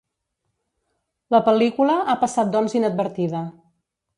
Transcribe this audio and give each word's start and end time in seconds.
La 1.35 1.41
pel·lícula 1.49 1.99
ha 2.01 2.17
passat 2.25 2.53
doncs 2.57 2.77
inadvertida. 2.81 3.47